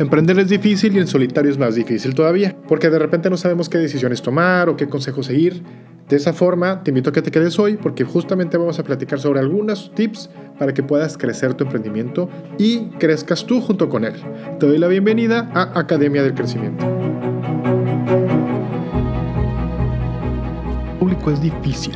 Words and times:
Emprender 0.00 0.38
es 0.38 0.48
difícil 0.48 0.96
y 0.96 0.98
en 0.98 1.06
solitario 1.06 1.50
es 1.50 1.58
más 1.58 1.74
difícil 1.74 2.14
todavía, 2.14 2.56
porque 2.66 2.88
de 2.88 2.98
repente 2.98 3.28
no 3.28 3.36
sabemos 3.36 3.68
qué 3.68 3.76
decisiones 3.76 4.22
tomar 4.22 4.70
o 4.70 4.76
qué 4.78 4.88
consejos 4.88 5.26
seguir. 5.26 5.62
De 6.08 6.16
esa 6.16 6.32
forma, 6.32 6.82
te 6.82 6.90
invito 6.90 7.10
a 7.10 7.12
que 7.12 7.20
te 7.20 7.30
quedes 7.30 7.58
hoy 7.58 7.76
porque 7.76 8.04
justamente 8.04 8.56
vamos 8.56 8.78
a 8.78 8.82
platicar 8.82 9.20
sobre 9.20 9.40
algunos 9.40 9.94
tips 9.94 10.30
para 10.58 10.72
que 10.72 10.82
puedas 10.82 11.18
crecer 11.18 11.52
tu 11.52 11.64
emprendimiento 11.64 12.30
y 12.56 12.86
crezcas 12.98 13.44
tú 13.44 13.60
junto 13.60 13.90
con 13.90 14.06
él. 14.06 14.14
Te 14.58 14.66
doy 14.66 14.78
la 14.78 14.88
bienvenida 14.88 15.50
a 15.52 15.78
Academia 15.78 16.22
del 16.22 16.32
Crecimiento. 16.32 16.86
El 20.92 20.98
público 20.98 21.30
es 21.30 21.42
difícil 21.42 21.94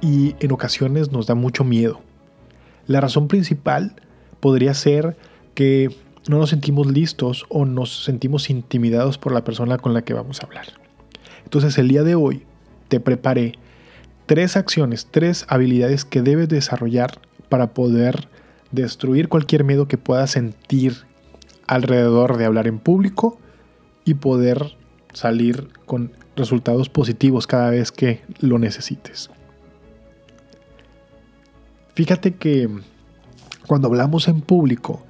y 0.00 0.36
en 0.38 0.52
ocasiones 0.52 1.10
nos 1.10 1.26
da 1.26 1.34
mucho 1.34 1.64
miedo. 1.64 2.00
La 2.86 3.00
razón 3.00 3.26
principal 3.26 3.96
podría 4.38 4.72
ser 4.74 5.16
que 5.54 5.90
no 6.28 6.38
nos 6.38 6.50
sentimos 6.50 6.86
listos 6.86 7.46
o 7.48 7.64
nos 7.64 8.04
sentimos 8.04 8.50
intimidados 8.50 9.18
por 9.18 9.32
la 9.32 9.44
persona 9.44 9.78
con 9.78 9.94
la 9.94 10.02
que 10.02 10.14
vamos 10.14 10.40
a 10.40 10.46
hablar. 10.46 10.66
Entonces 11.44 11.76
el 11.78 11.88
día 11.88 12.02
de 12.02 12.14
hoy 12.14 12.44
te 12.88 13.00
preparé 13.00 13.58
tres 14.26 14.56
acciones, 14.56 15.08
tres 15.10 15.44
habilidades 15.48 16.04
que 16.04 16.22
debes 16.22 16.48
desarrollar 16.48 17.18
para 17.48 17.74
poder 17.74 18.28
destruir 18.70 19.28
cualquier 19.28 19.64
miedo 19.64 19.88
que 19.88 19.98
puedas 19.98 20.30
sentir 20.30 21.04
alrededor 21.66 22.36
de 22.36 22.44
hablar 22.44 22.66
en 22.66 22.78
público 22.78 23.38
y 24.04 24.14
poder 24.14 24.76
salir 25.12 25.68
con 25.86 26.12
resultados 26.36 26.88
positivos 26.88 27.46
cada 27.46 27.70
vez 27.70 27.92
que 27.92 28.22
lo 28.40 28.58
necesites. 28.58 29.30
Fíjate 31.94 32.34
que 32.34 32.70
cuando 33.66 33.88
hablamos 33.88 34.28
en 34.28 34.40
público, 34.40 35.04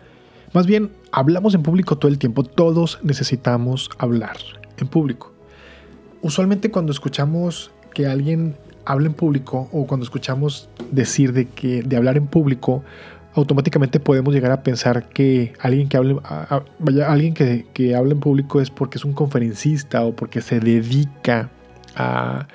más 0.53 0.67
bien 0.67 0.91
hablamos 1.13 1.55
en 1.55 1.63
público 1.63 1.97
todo 1.99 2.11
el 2.11 2.19
tiempo, 2.19 2.45
todos 2.45 2.99
necesitamos 3.03 3.91
hablar 3.99 4.37
en 4.79 4.89
público. 4.89 5.33
Usualmente 6.21 6.71
cuando 6.71 6.93
escuchamos 6.93 7.71
que 7.95 8.07
alguien 8.07 8.57
habla 8.85 9.07
en 9.07 9.15
público 9.15 9.69
o 9.73 9.87
cuando 9.87 10.05
escuchamos 10.05 10.69
decir 10.91 11.33
de 11.33 11.49
que 11.49 11.83
de 11.83 11.97
hablar 11.97 12.17
en 12.17 12.27
público, 12.27 12.83
automáticamente 13.35 14.01
podemos 14.01 14.35
llegar 14.35 14.53
a 14.53 14.63
pensar 14.63 15.09
que 15.09 15.53
alguien 15.61 15.89
que 15.89 15.97
hable, 15.97 16.17
alguien 17.07 17.35
que, 17.35 17.67
que 17.73 17.95
habla 17.95 18.13
en 18.13 18.21
público 18.21 18.61
es 18.61 18.71
porque 18.71 18.99
es 18.99 19.05
un 19.05 19.15
conferencista 19.15 20.05
o 20.05 20.15
porque 20.15 20.43
se 20.43 20.61
dedica 20.61 21.51
a, 21.97 22.47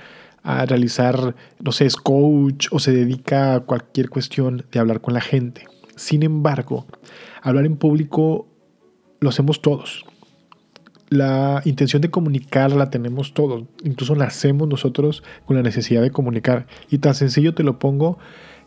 a 0.43 0.65
realizar, 0.65 1.35
no 1.59 1.71
sé, 1.71 1.85
es 1.85 1.95
coach 1.95 2.67
o 2.71 2.79
se 2.79 2.91
dedica 2.91 3.55
a 3.55 3.59
cualquier 3.61 4.09
cuestión 4.09 4.65
de 4.71 4.79
hablar 4.79 5.01
con 5.01 5.13
la 5.13 5.21
gente. 5.21 5.67
Sin 5.97 6.23
embargo, 6.23 6.85
hablar 7.41 7.65
en 7.65 7.75
público 7.75 8.47
lo 9.19 9.29
hacemos 9.29 9.61
todos. 9.61 10.05
La 11.09 11.61
intención 11.65 12.01
de 12.01 12.11
comunicar 12.11 12.71
la 12.71 12.89
tenemos 12.89 13.33
todos. 13.33 13.63
Incluso 13.83 14.15
nacemos 14.15 14.67
nosotros 14.67 15.23
con 15.45 15.55
la 15.55 15.63
necesidad 15.63 16.01
de 16.01 16.11
comunicar. 16.11 16.67
Y 16.89 16.99
tan 16.99 17.15
sencillo 17.15 17.53
te 17.53 17.63
lo 17.63 17.79
pongo 17.79 18.19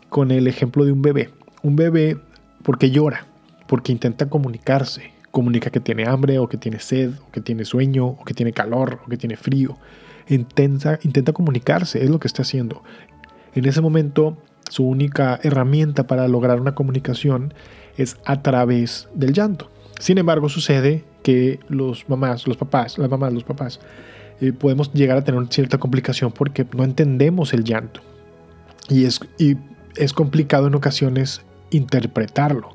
con 0.09 0.31
el 0.31 0.47
ejemplo 0.47 0.83
de 0.83 0.91
un 0.91 1.01
bebé. 1.01 1.29
Un 1.63 1.77
bebé 1.77 2.17
porque 2.63 2.91
llora, 2.91 3.27
porque 3.67 3.93
intenta 3.93 4.27
comunicarse. 4.27 5.13
Comunica 5.31 5.69
que 5.69 5.79
tiene 5.79 6.07
hambre 6.07 6.37
o 6.37 6.49
que 6.49 6.57
tiene 6.57 6.79
sed, 6.79 7.13
o 7.27 7.31
que 7.31 7.39
tiene 7.39 7.63
sueño, 7.63 8.07
o 8.07 8.25
que 8.25 8.33
tiene 8.33 8.51
calor, 8.51 8.99
o 9.05 9.09
que 9.09 9.17
tiene 9.17 9.37
frío. 9.37 9.77
Intenta, 10.27 10.99
intenta 11.03 11.31
comunicarse, 11.31 12.03
es 12.03 12.09
lo 12.09 12.19
que 12.19 12.27
está 12.27 12.41
haciendo. 12.41 12.83
En 13.53 13.65
ese 13.65 13.79
momento, 13.79 14.37
su 14.71 14.85
única 14.85 15.37
herramienta 15.43 16.07
para 16.07 16.29
lograr 16.29 16.61
una 16.61 16.75
comunicación 16.75 17.53
es 17.97 18.15
a 18.23 18.41
través 18.41 19.09
del 19.13 19.33
llanto. 19.33 19.69
Sin 19.99 20.17
embargo, 20.17 20.47
sucede 20.47 21.03
que 21.23 21.59
los 21.67 22.07
mamás, 22.07 22.47
los 22.47 22.55
papás, 22.55 22.97
las 22.97 23.09
mamás, 23.09 23.33
los 23.33 23.43
papás, 23.43 23.81
eh, 24.39 24.53
podemos 24.53 24.93
llegar 24.93 25.17
a 25.17 25.25
tener 25.25 25.45
cierta 25.49 25.77
complicación 25.77 26.31
porque 26.31 26.65
no 26.73 26.85
entendemos 26.85 27.53
el 27.53 27.65
llanto. 27.65 27.99
Y 28.87 29.03
es, 29.03 29.19
y 29.37 29.57
es 29.97 30.13
complicado 30.13 30.67
en 30.67 30.75
ocasiones 30.75 31.41
interpretarlo. 31.69 32.69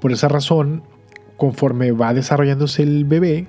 Por 0.00 0.12
esa 0.12 0.28
razón, 0.28 0.84
conforme 1.36 1.90
va 1.90 2.14
desarrollándose 2.14 2.84
el 2.84 3.04
bebé, 3.06 3.48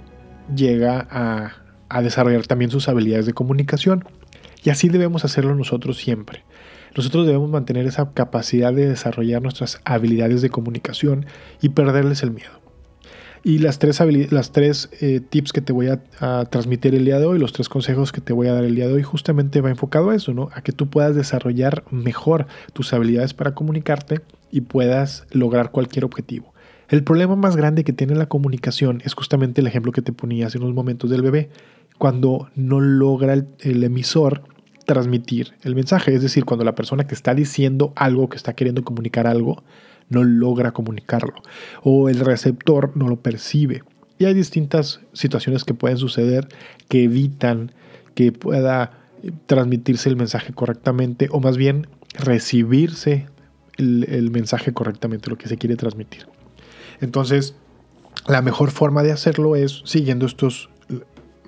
llega 0.56 1.08
a, 1.12 1.52
a 1.90 2.02
desarrollar 2.02 2.48
también 2.48 2.72
sus 2.72 2.90
habilidades 2.90 3.28
de 3.28 3.34
comunicación. 3.34 4.06
Y 4.64 4.72
así 4.72 4.90
debemos 4.90 5.24
hacerlo 5.24 5.54
nosotros 5.54 5.98
siempre. 5.98 6.44
Nosotros 6.96 7.26
debemos 7.26 7.50
mantener 7.50 7.86
esa 7.86 8.12
capacidad 8.14 8.74
de 8.74 8.88
desarrollar 8.88 9.42
nuestras 9.42 9.82
habilidades 9.84 10.42
de 10.42 10.50
comunicación 10.50 11.26
y 11.62 11.70
perderles 11.70 12.24
el 12.24 12.32
miedo. 12.32 12.52
Y 13.44 13.60
las 13.60 13.78
tres, 13.78 14.00
las 14.32 14.52
tres 14.52 14.90
eh, 15.02 15.20
tips 15.20 15.54
que 15.54 15.62
te 15.62 15.72
voy 15.72 15.90
a, 15.90 16.02
transmitir 16.46 16.96
el 16.96 17.06
día 17.06 17.20
de 17.20 17.26
hoy, 17.26 17.38
los 17.38 17.54
tres 17.54 17.70
consejos 17.70 18.12
que 18.12 18.22
te 18.22 18.34
voy 18.34 18.48
a 18.48 18.54
dar 18.54 18.64
el 18.64 18.74
día 18.74 18.88
de 18.88 18.94
hoy, 18.94 19.04
justamente 19.04 19.62
va 19.62 19.70
enfocado 19.70 20.10
a 20.10 20.16
eso, 20.16 20.34
¿no? 20.34 20.50
A 20.54 20.62
que 20.62 20.72
tú 20.72 20.90
puedas 20.90 21.16
desarrollar 21.16 21.84
mejor 21.92 22.48
tus 22.74 22.92
habilidades 22.92 23.36
para 23.36 23.54
comunicarte 23.54 24.22
y 24.50 24.62
puedas 24.62 25.28
lograr 25.30 25.70
cualquier 25.70 26.06
objetivo. 26.06 26.56
El 26.90 27.04
problema 27.04 27.36
más 27.36 27.56
grande 27.56 27.84
que 27.84 27.94
tiene 27.94 28.16
la 28.16 28.28
comunicación 28.28 29.02
es 29.06 29.14
justamente 29.14 29.62
el 29.62 29.68
ejemplo 29.68 29.92
que 29.92 30.02
te 30.02 30.14
ponía 30.14 30.48
hace 30.48 30.58
unos 30.58 30.74
momentos 30.74 31.12
del 31.12 31.22
bebé, 31.22 31.50
cuando 32.00 32.50
no 32.56 32.80
logra 32.80 33.34
el 33.34 33.84
emisor 33.84 34.42
transmitir 34.86 35.54
el 35.64 35.76
mensaje, 35.76 36.14
es 36.14 36.22
decir, 36.22 36.46
cuando 36.46 36.64
la 36.64 36.76
persona 36.76 37.06
que 37.06 37.16
está 37.16 37.34
diciendo 37.34 37.94
algo, 37.96 38.30
que 38.30 38.38
está 38.38 38.54
queriendo 38.54 38.84
comunicar 38.84 39.28
algo, 39.28 39.64
no 40.10 40.24
logra 40.24 40.72
comunicarlo 40.72 41.34
o 41.82 42.10
el 42.10 42.20
receptor 42.20 42.92
no 42.96 43.08
lo 43.08 43.18
percibe. 43.18 43.84
Y 44.18 44.26
hay 44.26 44.34
distintas 44.34 45.02
situaciones 45.14 45.64
que 45.64 45.74
pueden 45.74 45.98
suceder 45.98 46.48
que 46.88 47.04
evitan 47.04 47.72
que 48.14 48.32
pueda 48.32 49.00
transmitirse 49.48 50.08
el 50.08 50.16
mensaje 50.16 50.54
correctamente 50.54 51.28
o 51.32 51.40
más 51.40 51.58
bien 51.58 51.88
recibirse 52.14 53.28
el, 53.78 54.06
el 54.10 54.32
mensaje 54.32 54.72
correctamente, 54.72 55.30
lo 55.30 55.38
que 55.38 55.50
se 55.50 55.58
quiere 55.58 55.76
transmitir. 55.76 56.28
Entonces, 57.02 57.56
la 58.28 58.42
mejor 58.42 58.72
forma 58.72 59.04
de 59.04 59.12
hacerlo 59.12 59.56
es 59.56 59.82
siguiendo 59.86 60.26
estos, 60.26 60.70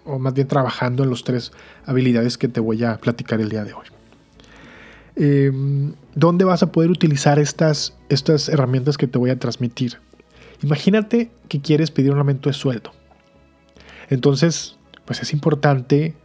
o 0.08 0.20
más 0.20 0.34
bien 0.34 0.48
trabajando 0.48 1.04
en 1.04 1.10
los 1.10 1.24
tres 1.24 1.52
habilidades 1.86 2.38
que 2.38 2.48
te 2.48 2.60
voy 2.60 2.84
a 2.84 2.98
platicar 2.98 3.40
el 3.42 3.50
día 3.50 3.64
de 3.64 3.74
hoy. 3.74 3.86
Eh, 5.16 5.52
¿Dónde 6.16 6.46
vas 6.46 6.64
a 6.64 6.72
poder 6.72 6.90
utilizar 6.90 7.40
estas, 7.40 7.96
estas 8.10 8.50
herramientas 8.50 8.98
que 8.98 9.08
te 9.08 9.18
voy 9.18 9.30
a 9.30 9.38
transmitir? 9.38 9.98
Imagínate 10.64 11.32
que 11.50 11.62
quieres 11.62 11.92
pedir 11.92 12.12
un 12.12 12.20
aumento 12.20 12.50
de 12.50 12.54
sueldo. 12.54 12.92
Entonces, 14.10 14.78
pues 15.06 15.22
es 15.22 15.34
importante 15.34 16.16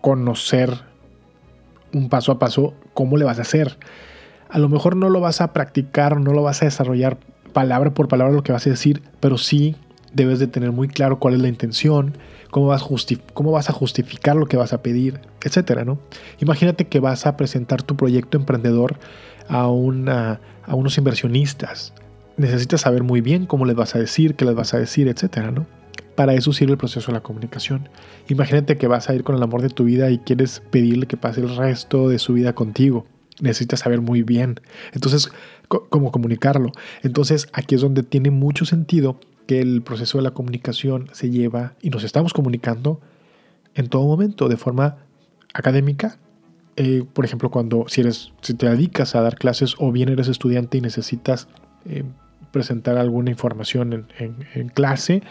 conocer 0.00 0.82
un 1.92 2.08
paso 2.08 2.32
a 2.32 2.38
paso 2.38 2.74
cómo 2.94 3.16
le 3.16 3.24
vas 3.24 3.38
a 3.38 3.42
hacer. 3.42 3.78
A 4.48 4.58
lo 4.58 4.68
mejor 4.68 4.96
no 4.96 5.10
lo 5.10 5.20
vas 5.20 5.40
a 5.40 5.52
practicar, 5.52 6.20
no 6.20 6.32
lo 6.32 6.42
vas 6.42 6.62
a 6.62 6.66
desarrollar 6.66 7.18
palabra 7.52 7.92
por 7.92 8.08
palabra 8.08 8.32
lo 8.32 8.42
que 8.42 8.52
vas 8.52 8.66
a 8.66 8.70
decir, 8.70 9.02
pero 9.20 9.38
sí 9.38 9.76
debes 10.14 10.38
de 10.38 10.46
tener 10.46 10.72
muy 10.72 10.88
claro 10.88 11.18
cuál 11.18 11.34
es 11.34 11.40
la 11.40 11.48
intención, 11.48 12.16
cómo 12.50 12.66
vas, 12.66 12.84
cómo 13.34 13.52
vas 13.52 13.70
a 13.70 13.72
justificar 13.72 14.36
lo 14.36 14.46
que 14.46 14.56
vas 14.56 14.72
a 14.72 14.82
pedir, 14.82 15.20
etcétera, 15.42 15.84
¿no? 15.84 15.98
Imagínate 16.40 16.86
que 16.86 17.00
vas 17.00 17.26
a 17.26 17.36
presentar 17.36 17.82
tu 17.82 17.96
proyecto 17.96 18.36
emprendedor 18.36 18.98
a, 19.48 19.68
una, 19.68 20.40
a 20.64 20.74
unos 20.74 20.98
inversionistas. 20.98 21.92
Necesitas 22.36 22.82
saber 22.82 23.02
muy 23.02 23.20
bien 23.20 23.46
cómo 23.46 23.64
les 23.64 23.76
vas 23.76 23.94
a 23.94 23.98
decir, 23.98 24.34
qué 24.34 24.44
les 24.44 24.54
vas 24.54 24.74
a 24.74 24.78
decir, 24.78 25.08
etcétera, 25.08 25.50
¿no? 25.50 25.66
Para 26.14 26.34
eso 26.34 26.52
sirve 26.52 26.72
el 26.72 26.78
proceso 26.78 27.06
de 27.06 27.14
la 27.14 27.22
comunicación. 27.22 27.88
Imagínate 28.28 28.76
que 28.76 28.86
vas 28.86 29.08
a 29.08 29.14
ir 29.14 29.24
con 29.24 29.34
el 29.34 29.42
amor 29.42 29.62
de 29.62 29.70
tu 29.70 29.84
vida 29.84 30.10
y 30.10 30.18
quieres 30.18 30.62
pedirle 30.70 31.06
que 31.06 31.16
pase 31.16 31.40
el 31.40 31.56
resto 31.56 32.08
de 32.08 32.18
su 32.18 32.34
vida 32.34 32.54
contigo. 32.54 33.06
Necesitas 33.40 33.80
saber 33.80 34.02
muy 34.02 34.22
bien. 34.22 34.60
Entonces, 34.92 35.30
cómo 35.68 36.12
comunicarlo. 36.12 36.70
Entonces, 37.02 37.48
aquí 37.54 37.76
es 37.76 37.80
donde 37.80 38.02
tiene 38.02 38.30
mucho 38.30 38.66
sentido 38.66 39.18
el 39.60 39.82
proceso 39.82 40.18
de 40.18 40.24
la 40.24 40.32
comunicación 40.32 41.08
se 41.12 41.30
lleva 41.30 41.74
y 41.80 41.90
nos 41.90 42.04
estamos 42.04 42.32
comunicando 42.32 43.00
en 43.74 43.88
todo 43.88 44.06
momento 44.06 44.48
de 44.48 44.56
forma 44.56 44.96
académica. 45.54 46.18
Eh, 46.76 47.04
por 47.12 47.24
ejemplo, 47.24 47.50
cuando 47.50 47.84
si, 47.88 48.00
eres, 48.00 48.32
si 48.40 48.54
te 48.54 48.68
dedicas 48.68 49.14
a 49.14 49.20
dar 49.20 49.36
clases 49.36 49.74
o 49.78 49.92
bien 49.92 50.08
eres 50.08 50.28
estudiante 50.28 50.78
y 50.78 50.80
necesitas 50.80 51.48
eh, 51.84 52.04
presentar 52.50 52.96
alguna 52.96 53.30
información 53.30 53.92
en, 53.92 54.06
en, 54.18 54.46
en 54.54 54.68
clase, 54.68 55.22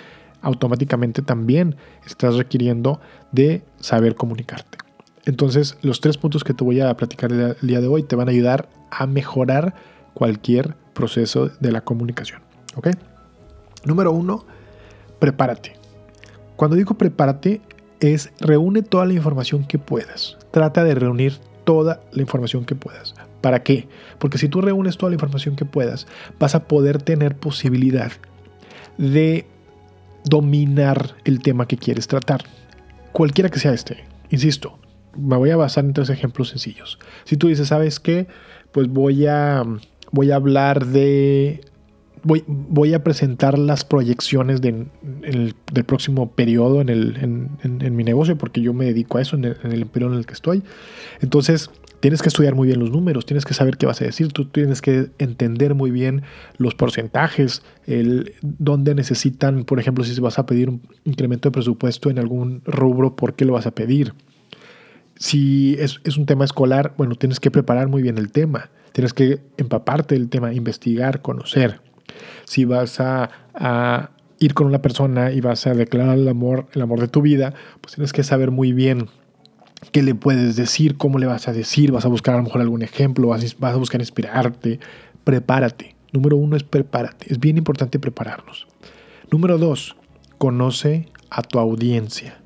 automáticamente 0.41 1.21
también 1.21 1.75
estás 2.05 2.35
requiriendo 2.35 2.99
de 3.31 3.63
saber 3.79 4.15
comunicarte. 4.15 4.77
Entonces, 5.25 5.77
los 5.81 6.01
tres 6.01 6.17
puntos 6.17 6.43
que 6.43 6.53
te 6.53 6.63
voy 6.63 6.81
a 6.81 6.95
platicar 6.97 7.31
el 7.31 7.55
día 7.61 7.79
de 7.79 7.87
hoy 7.87 8.03
te 8.03 8.15
van 8.15 8.27
a 8.27 8.31
ayudar 8.31 8.69
a 8.89 9.05
mejorar 9.05 9.75
cualquier 10.13 10.75
proceso 10.93 11.49
de 11.59 11.71
la 11.71 11.81
comunicación. 11.81 12.41
¿Ok? 12.75 12.89
Número 13.85 14.11
uno, 14.11 14.45
prepárate. 15.19 15.73
Cuando 16.55 16.77
digo 16.77 16.95
prepárate, 16.95 17.61
es 17.99 18.31
reúne 18.39 18.81
toda 18.81 19.05
la 19.05 19.13
información 19.13 19.65
que 19.65 19.79
puedas. 19.79 20.37
Trata 20.51 20.83
de 20.83 20.95
reunir 20.95 21.39
toda 21.63 22.01
la 22.11 22.21
información 22.21 22.65
que 22.65 22.75
puedas. 22.75 23.15
¿Para 23.41 23.63
qué? 23.63 23.87
Porque 24.19 24.37
si 24.37 24.47
tú 24.49 24.61
reúnes 24.61 24.97
toda 24.97 25.09
la 25.09 25.15
información 25.15 25.55
que 25.55 25.65
puedas, 25.65 26.07
vas 26.39 26.55
a 26.55 26.67
poder 26.67 27.01
tener 27.01 27.35
posibilidad 27.35 28.11
de 28.97 29.47
dominar 30.23 31.15
el 31.25 31.41
tema 31.41 31.67
que 31.67 31.77
quieres 31.77 32.07
tratar. 32.07 32.43
Cualquiera 33.11 33.49
que 33.49 33.59
sea 33.59 33.73
este, 33.73 34.05
insisto, 34.29 34.77
me 35.17 35.37
voy 35.37 35.49
a 35.49 35.57
basar 35.57 35.83
en 35.83 35.93
tres 35.93 36.09
ejemplos 36.09 36.49
sencillos. 36.49 36.99
Si 37.23 37.37
tú 37.37 37.47
dices, 37.47 37.67
¿sabes 37.67 37.99
qué? 37.99 38.27
Pues 38.71 38.87
voy 38.87 39.25
a, 39.27 39.63
voy 40.11 40.31
a 40.31 40.35
hablar 40.35 40.85
de... 40.85 41.61
Voy, 42.23 42.43
voy 42.47 42.93
a 42.93 43.03
presentar 43.03 43.57
las 43.57 43.83
proyecciones 43.83 44.61
del 44.61 44.87
próximo 45.85 46.31
periodo 46.31 46.81
en, 46.81 46.89
el, 46.89 47.17
en, 47.63 47.95
mi 47.95 48.03
negocio, 48.03 48.37
porque 48.37 48.61
yo 48.61 48.73
me 48.73 48.85
dedico 48.85 49.17
a 49.17 49.21
eso 49.21 49.35
en 49.35 49.45
el, 49.45 49.57
el 49.63 49.85
periodo 49.87 50.13
en 50.13 50.19
el 50.19 50.25
que 50.25 50.33
estoy. 50.33 50.61
Entonces, 51.19 51.71
tienes 52.01 52.21
que 52.21 52.27
estudiar 52.27 52.55
muy 52.55 52.67
bien 52.67 52.79
los 52.79 52.91
números, 52.91 53.25
tienes 53.25 53.45
que 53.45 53.53
saber 53.53 53.77
qué 53.77 53.85
vas 53.85 54.01
a 54.01 54.05
decir, 54.05 54.33
tú 54.33 54.45
tienes 54.45 54.81
que 54.81 55.11
entender 55.19 55.75
muy 55.75 55.91
bien 55.91 56.23
los 56.57 56.75
porcentajes, 56.75 57.61
el 57.85 58.33
dónde 58.41 58.93
necesitan, 58.95 59.63
por 59.63 59.79
ejemplo, 59.79 60.03
si 60.03 60.19
vas 60.19 60.39
a 60.39 60.45
pedir 60.45 60.69
un 60.69 60.81
incremento 61.05 61.47
de 61.49 61.53
presupuesto 61.53 62.09
en 62.09 62.19
algún 62.19 62.61
rubro, 62.65 63.15
¿por 63.15 63.35
qué 63.35 63.45
lo 63.45 63.53
vas 63.53 63.67
a 63.67 63.71
pedir? 63.71 64.13
Si 65.15 65.75
es, 65.79 66.17
un 66.17 66.25
tema 66.25 66.43
escolar, 66.43 66.95
bueno, 66.97 67.15
tienes 67.15 67.39
que 67.39 67.51
preparar 67.51 67.87
muy 67.87 68.01
bien 68.01 68.17
el 68.17 68.31
tema, 68.31 68.71
tienes 68.91 69.13
que 69.13 69.39
empaparte 69.57 70.15
del 70.15 70.29
tema, 70.29 70.53
investigar, 70.53 71.21
conocer. 71.21 71.81
Si 72.45 72.65
vas 72.65 72.99
a, 72.99 74.09
ir 74.39 74.53
con 74.55 74.67
una 74.67 74.81
persona 74.81 75.31
y 75.31 75.39
vas 75.39 75.67
a 75.67 75.73
declarar 75.73 76.17
el 76.17 76.27
amor, 76.27 76.67
el 76.73 76.81
amor 76.81 76.99
de 76.99 77.07
tu 77.07 77.21
vida, 77.21 77.53
pues 77.79 77.95
tienes 77.95 78.11
que 78.11 78.23
saber 78.23 78.49
muy 78.49 78.73
bien 78.73 79.07
qué 79.91 80.01
le 80.01 80.15
puedes 80.15 80.55
decir, 80.55 80.97
cómo 80.97 81.19
le 81.19 81.27
vas 81.27 81.47
a 81.47 81.53
decir, 81.53 81.91
vas 81.91 82.05
a 82.05 82.07
buscar 82.07 82.33
a 82.33 82.37
lo 82.37 82.45
mejor 82.45 82.61
algún 82.61 82.81
ejemplo, 82.81 83.27
vas, 83.27 83.59
vas 83.59 83.75
a 83.75 83.77
buscar 83.77 84.01
inspirarte, 84.01 84.79
prepárate. 85.23 85.95
Número 86.11 86.37
uno 86.37 86.55
es 86.55 86.63
prepárate, 86.63 87.27
es 87.29 87.39
bien 87.39 87.57
importante 87.57 87.99
prepararnos. 87.99 88.67
Número 89.31 89.57
dos, 89.57 89.95
conoce 90.37 91.07
a 91.29 91.41
tu 91.41 91.59
audiencia. 91.59 92.41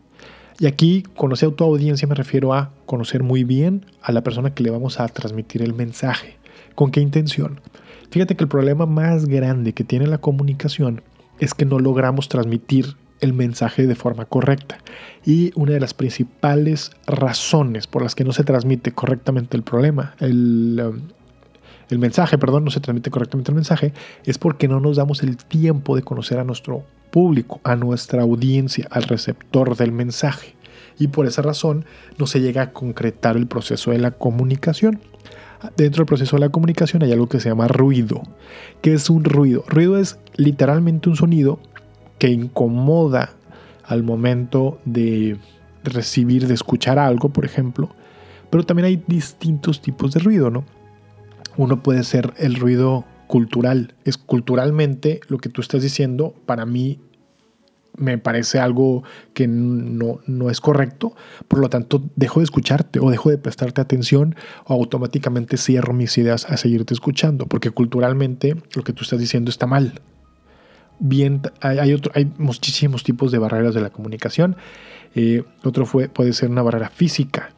Y 0.60 0.68
aquí 0.68 1.04
conocer 1.16 1.50
a 1.50 1.52
tu 1.52 1.64
audiencia 1.64 2.08
me 2.08 2.16
refiero 2.16 2.54
a 2.54 2.72
conocer 2.86 3.24
muy 3.24 3.44
bien 3.44 3.86
a 4.02 4.12
la 4.12 4.22
persona 4.22 4.54
que 4.54 4.64
le 4.64 4.70
vamos 4.70 5.00
a 5.00 5.08
transmitir 5.08 5.62
el 5.62 5.74
mensaje. 5.74 6.38
¿Con 6.76 6.92
qué 6.92 7.02
intención? 7.02 7.60
Fíjate 8.10 8.36
que 8.36 8.44
el 8.44 8.50
problema 8.50 8.86
más 8.86 9.26
grande 9.26 9.74
que 9.74 9.84
tiene 9.84 10.08
la 10.08 10.18
comunicación 10.18 11.02
es 11.40 11.54
que 11.54 11.66
no 11.66 11.80
logramos 11.80 12.30
transmitir 12.30 12.96
el 13.22 13.34
mensaje 13.34 13.88
de 13.88 13.96
forma 13.96 14.26
correcta. 14.26 14.78
Y 15.26 15.52
una 15.56 15.74
de 15.74 15.80
las 15.80 15.94
principales 15.94 16.92
razones 17.08 17.88
por 17.88 18.04
las 18.04 18.16
que 18.16 18.24
no 18.24 18.34
se 18.34 18.44
transmite 18.44 18.92
correctamente 18.92 19.58
el 19.58 19.64
problema, 19.64 20.16
el, 20.20 20.82
um, 20.86 21.02
el 21.90 22.00
mensaje, 22.00 22.38
perdón, 22.38 22.66
no 22.66 22.72
se 22.72 22.80
transmite 22.80 23.12
correctamente 23.12 23.52
el 23.52 23.56
mensaje, 23.56 23.94
es 24.26 24.38
porque 24.38 24.68
no 24.68 24.80
nos 24.80 24.98
damos 24.98 25.24
el 25.24 25.38
tiempo 25.38 25.96
de 25.96 26.02
conocer 26.02 26.40
a 26.40 26.44
nuestro 26.44 26.84
público, 27.12 27.62
a 27.64 27.76
nuestra 27.76 28.24
audiencia, 28.24 28.88
al 28.92 29.04
receptor 29.04 29.76
del 29.76 29.92
mensaje. 29.92 30.56
Y 30.98 31.08
por 31.08 31.26
esa 31.26 31.42
razón 31.42 31.86
no 32.18 32.28
se 32.28 32.42
llega 32.42 32.62
a 32.62 32.72
concretar 32.72 33.38
el 33.38 33.48
proceso 33.48 33.92
de 33.92 34.00
la 34.00 34.12
comunicación. 34.12 35.00
Dentro 35.78 36.02
del 36.02 36.08
proceso 36.08 36.36
de 36.36 36.42
la 36.42 36.50
comunicación 36.50 37.04
hay 37.04 37.12
algo 37.12 37.28
que 37.28 37.40
se 37.40 37.50
llama 37.50 37.68
ruido. 37.68 38.22
¿Qué 38.82 38.94
es 38.94 39.10
un 39.10 39.24
ruido? 39.24 39.64
Ruido 39.68 39.98
es 39.98 40.20
literalmente 40.36 41.10
un 41.10 41.16
sonido 41.16 41.60
que 42.20 42.30
incomoda 42.30 43.34
al 43.84 44.04
momento 44.04 44.80
de 44.86 45.38
recibir, 45.84 46.48
de 46.48 46.54
escuchar 46.54 47.00
algo, 47.00 47.30
por 47.30 47.46
ejemplo. 47.46 47.90
Pero 48.50 48.66
también 48.66 48.86
hay 48.86 49.04
distintos 49.08 49.82
tipos 49.82 50.14
de 50.14 50.20
ruido, 50.20 50.50
¿no? 50.50 50.66
Uno 51.58 51.84
puede 51.84 52.04
ser 52.04 52.34
el 52.38 52.56
ruido 52.56 53.06
cultural. 53.28 53.96
Es 54.04 54.18
culturalmente 54.18 55.20
lo 55.28 55.38
que 55.38 55.50
tú 55.50 55.62
estás 55.62 55.82
diciendo, 55.82 56.34
para 56.46 56.66
mí 56.66 57.00
me 57.98 58.18
parece 58.18 58.60
algo 58.60 59.04
que 59.34 59.48
no, 59.48 60.20
no, 60.26 60.50
es 60.50 60.62
correcto, 60.62 61.16
por 61.48 61.60
lo 61.60 61.70
tanto 61.70 62.04
dejo 62.16 62.40
de 62.40 62.46
escucharte 62.46 63.00
o 63.00 63.10
dejo 63.10 63.30
de 63.30 63.38
prestarte 63.38 63.82
atención 63.82 64.36
o 64.66 64.74
automáticamente 64.74 65.58
cierro 65.58 65.94
mis 65.94 66.18
ideas 66.18 66.46
a 66.50 66.58
seguirte 66.58 66.94
escuchando, 66.94 67.46
porque 67.48 67.72
culturalmente 67.72 68.56
lo 68.74 68.84
que 68.84 68.94
tú 68.94 69.04
estás 69.04 69.20
diciendo 69.20 69.50
está 69.50 69.68
mal. 69.68 70.02
Bien, 71.00 71.42
hay, 71.62 71.94
otro, 71.94 72.12
hay 72.16 72.32
muchísimos 72.38 73.04
tipos 73.04 73.32
de 73.32 73.38
barreras 73.38 73.76
de 73.76 73.82
la 73.82 73.90
comunicación. 73.90 74.56
Eh, 75.14 75.44
otro 75.64 75.86
puede 75.86 76.34
ser 76.34 76.50
una 76.50 76.62
barrera 76.62 76.90
física, 76.90 77.52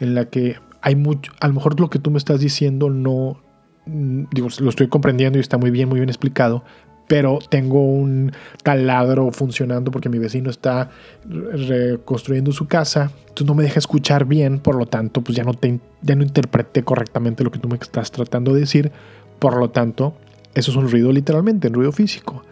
en 0.00 0.14
la 0.14 0.24
que 0.26 0.56
hay 0.82 0.96
mucho, 0.96 1.32
a 1.40 1.48
lo 1.48 1.54
mejor 1.54 1.78
lo 1.80 1.88
que 1.88 1.98
tú 1.98 2.10
me 2.10 2.18
estás 2.18 2.40
diciendo 2.40 2.90
no, 2.90 3.40
digo, 3.86 4.48
lo 4.60 4.70
estoy 4.70 4.88
comprendiendo 4.88 5.38
y 5.38 5.40
está 5.40 5.56
muy 5.56 5.70
bien, 5.70 5.88
muy 5.88 5.98
bien 5.98 6.08
explicado, 6.08 6.64
pero 7.06 7.38
tengo 7.48 7.84
un 7.84 8.32
taladro 8.62 9.30
funcionando 9.30 9.90
porque 9.90 10.08
mi 10.08 10.18
vecino 10.18 10.50
está 10.50 10.90
reconstruyendo 11.28 12.52
su 12.52 12.66
casa, 12.66 13.10
entonces 13.20 13.46
no 13.46 13.54
me 13.54 13.62
deja 13.62 13.78
escuchar 13.78 14.24
bien, 14.24 14.58
por 14.58 14.76
lo 14.76 14.86
tanto, 14.86 15.20
pues 15.20 15.36
ya 15.36 15.44
no, 15.44 15.54
te, 15.54 15.80
ya 16.02 16.14
no 16.14 16.22
interpreté 16.22 16.82
correctamente 16.82 17.44
lo 17.44 17.50
que 17.50 17.58
tú 17.58 17.68
me 17.68 17.76
estás 17.76 18.10
tratando 18.10 18.54
de 18.54 18.60
decir, 18.60 18.92
por 19.38 19.56
lo 19.56 19.70
tanto, 19.70 20.14
eso 20.54 20.70
es 20.70 20.76
un 20.76 20.90
ruido 20.90 21.12
literalmente, 21.12 21.68
un 21.68 21.74
ruido 21.74 21.92
físico. 21.92 22.42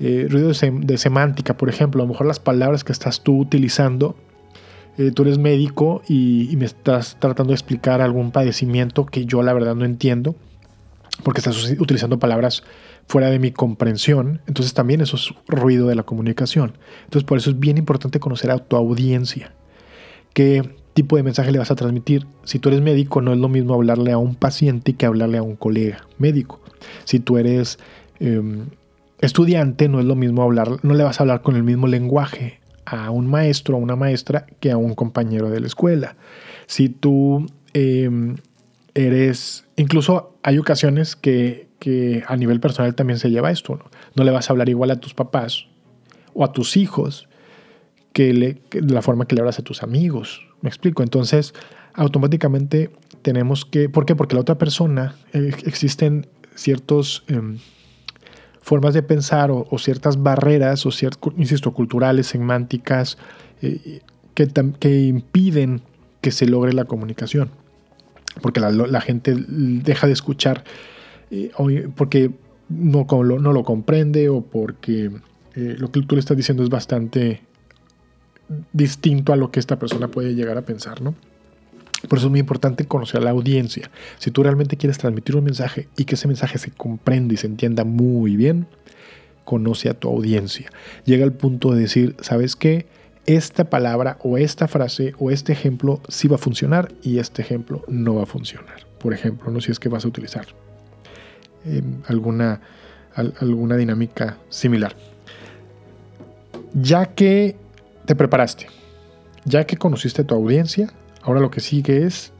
Eh, 0.00 0.28
ruido 0.30 0.52
de, 0.52 0.98
semántica, 0.98 1.56
por 1.56 1.68
ejemplo, 1.68 2.02
a 2.02 2.06
lo 2.06 2.12
mejor 2.12 2.26
las 2.28 2.38
palabras 2.38 2.84
que 2.84 2.92
estás 2.92 3.22
tú 3.22 3.36
utilizando, 3.36 4.14
eh, 4.96 5.10
tú 5.10 5.22
eres 5.22 5.38
médico 5.38 6.02
y 6.08 6.54
me 6.56 6.66
estás 6.66 7.16
tratando 7.18 7.50
de 7.50 7.54
explicar 7.54 8.00
algún 8.00 8.30
padecimiento 8.30 9.06
que 9.06 9.24
yo 9.24 9.42
la 9.42 9.52
verdad 9.52 9.74
no 9.74 9.84
entiendo 9.84 10.36
porque 11.22 11.40
estás 11.40 11.70
utilizando 11.78 12.18
palabras 12.18 12.62
fuera 13.08 13.30
de 13.30 13.38
mi 13.38 13.52
comprensión, 13.52 14.42
entonces 14.46 14.74
también 14.74 15.00
eso 15.00 15.16
es 15.16 15.32
ruido 15.46 15.88
de 15.88 15.94
la 15.94 16.02
comunicación. 16.02 16.74
Entonces 17.04 17.24
por 17.24 17.38
eso 17.38 17.50
es 17.50 17.58
bien 17.58 17.78
importante 17.78 18.20
conocer 18.20 18.50
a 18.50 18.58
tu 18.58 18.76
audiencia. 18.76 19.54
¿Qué 20.34 20.76
tipo 20.92 21.16
de 21.16 21.22
mensaje 21.22 21.50
le 21.50 21.58
vas 21.58 21.70
a 21.70 21.74
transmitir? 21.74 22.26
Si 22.44 22.58
tú 22.58 22.68
eres 22.68 22.82
médico, 22.82 23.22
no 23.22 23.32
es 23.32 23.38
lo 23.38 23.48
mismo 23.48 23.74
hablarle 23.74 24.12
a 24.12 24.18
un 24.18 24.34
paciente 24.34 24.92
que 24.92 25.06
hablarle 25.06 25.38
a 25.38 25.42
un 25.42 25.56
colega 25.56 26.06
médico. 26.18 26.60
Si 27.04 27.18
tú 27.18 27.38
eres 27.38 27.78
em, 28.20 28.66
estudiante, 29.20 29.88
no 29.88 30.00
es 30.00 30.04
lo 30.04 30.14
mismo 30.14 30.42
hablar, 30.42 30.84
no 30.84 30.92
le 30.92 31.02
vas 31.02 31.18
a 31.18 31.22
hablar 31.22 31.40
con 31.40 31.56
el 31.56 31.64
mismo 31.64 31.86
lenguaje 31.86 32.60
a 32.84 33.10
un 33.10 33.26
maestro 33.26 33.76
a 33.76 33.78
una 33.78 33.96
maestra 33.96 34.46
que 34.60 34.70
a 34.70 34.76
un 34.76 34.94
compañero 34.94 35.50
de 35.50 35.60
la 35.60 35.66
escuela. 35.66 36.16
Si 36.66 36.88
tú 36.90 37.46
em, 37.72 38.36
eres, 38.94 39.64
incluso 39.76 40.38
hay 40.42 40.58
ocasiones 40.58 41.16
que, 41.16 41.67
a 42.26 42.36
nivel 42.36 42.60
personal 42.60 42.94
también 42.94 43.18
se 43.18 43.30
lleva 43.30 43.50
esto, 43.50 43.76
¿no? 43.76 43.84
No 44.14 44.24
le 44.24 44.30
vas 44.30 44.48
a 44.48 44.52
hablar 44.52 44.68
igual 44.68 44.90
a 44.90 44.96
tus 44.96 45.14
papás 45.14 45.66
o 46.34 46.44
a 46.44 46.52
tus 46.52 46.76
hijos 46.76 47.28
que, 48.12 48.32
le, 48.32 48.60
la 48.72 49.02
forma 49.02 49.26
que 49.26 49.34
le 49.34 49.40
hablas 49.42 49.58
a 49.58 49.62
tus 49.62 49.82
amigos. 49.82 50.46
¿Me 50.60 50.68
explico? 50.68 51.02
Entonces, 51.02 51.54
automáticamente 51.94 52.90
tenemos 53.22 53.64
que, 53.64 53.88
¿por 53.88 54.06
qué? 54.06 54.16
Porque 54.16 54.34
la 54.34 54.40
otra 54.40 54.58
persona, 54.58 55.14
eh, 55.32 55.52
existen 55.64 56.26
ciertas 56.54 57.22
em, 57.28 57.58
formas 58.60 58.94
de 58.94 59.02
pensar 59.02 59.50
o, 59.50 59.66
ciertas 59.78 60.22
barreras, 60.22 60.84
o 60.84 60.90
ciertas, 60.90 61.32
insisto, 61.36 61.72
culturales, 61.72 62.26
semánticas, 62.26 63.18
eh, 63.62 64.00
que, 64.34 64.48
que 64.80 65.00
impiden 65.06 65.82
que 66.20 66.32
se 66.32 66.46
logre 66.46 66.72
la 66.72 66.84
comunicación 66.84 67.50
porque 68.40 68.60
la, 68.60 69.00
gente 69.00 69.34
deja 69.36 70.06
de 70.06 70.12
escuchar 70.12 70.64
eh, 71.30 71.50
porque 71.94 72.30
no, 72.68 73.04
lo, 73.04 73.64
comprende 73.64 74.28
o 74.28 74.42
porque 74.42 75.10
eh, 75.54 75.76
lo 75.78 75.90
que 75.90 76.02
tú 76.02 76.14
le 76.14 76.20
estás 76.20 76.36
diciendo 76.36 76.62
es 76.62 76.68
bastante 76.68 77.42
distinto 78.72 79.32
a 79.32 79.36
lo 79.36 79.50
que 79.50 79.60
esta 79.60 79.78
persona 79.78 80.08
puede 80.08 80.34
llegar 80.34 80.56
a 80.56 80.62
pensar, 80.62 81.02
¿no? 81.02 81.14
Por 82.08 82.18
eso 82.18 82.28
es 82.28 82.30
muy 82.30 82.40
importante 82.40 82.86
conocer 82.86 83.20
a 83.20 83.24
la 83.24 83.30
audiencia. 83.30 83.90
Si 84.18 84.30
tú 84.30 84.44
realmente 84.44 84.76
quieres 84.76 84.98
transmitir 84.98 85.36
un 85.36 85.44
mensaje 85.44 85.88
y 85.96 86.04
que 86.04 86.14
ese 86.14 86.28
mensaje 86.28 86.58
se 86.58 86.70
comprenda 86.70 87.34
y 87.34 87.36
se 87.36 87.48
entienda 87.48 87.82
muy 87.84 88.36
bien, 88.36 88.68
conoce 89.44 89.88
a 89.88 89.94
tu 89.94 90.08
audiencia. 90.08 90.70
Llega 91.04 91.24
al 91.24 91.32
punto 91.32 91.72
de 91.72 91.80
decir, 91.80 92.14
¿sabes 92.20 92.54
qué? 92.54 92.86
esta 93.28 93.68
palabra 93.68 94.16
o 94.22 94.38
esta 94.38 94.68
frase 94.68 95.12
o 95.18 95.30
este 95.30 95.52
ejemplo 95.52 96.00
sí 96.08 96.28
va 96.28 96.36
a 96.36 96.38
funcionar 96.38 96.90
y 97.02 97.18
este 97.18 97.42
ejemplo 97.42 97.84
no 97.86 98.14
va 98.14 98.22
a 98.22 98.26
funcionar. 98.26 98.86
Por 98.98 99.12
ejemplo, 99.12 99.50
no 99.50 99.60
si 99.60 99.70
es 99.70 99.78
que 99.78 99.90
vas 99.90 100.06
a 100.06 100.08
utilizar 100.08 100.46
em, 101.76 102.02
alguna, 102.06 102.60
alguna 103.14 103.76
dinámica 103.76 104.38
similar. 104.48 104.94
Ya 106.74 107.06
que 107.06 107.56
te 108.04 108.14
preparaste, 108.14 108.66
ya 109.44 109.64
que 109.64 109.76
conociste 109.76 110.22
a 110.22 110.26
tu 110.26 110.34
audiencia, 110.34 110.92
ahora 111.22 111.40
lo 111.40 111.50
que 111.50 111.60
sigue 111.60 112.04
es 112.04 112.32